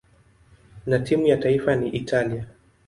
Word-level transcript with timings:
na 0.87 0.99
timu 0.99 1.27
ya 1.27 1.37
taifa 1.37 1.71
ya 1.71 1.83
Italia. 1.85 2.47